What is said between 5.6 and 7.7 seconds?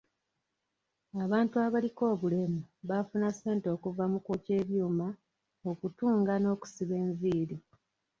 okutunga n'okusiba enviiri.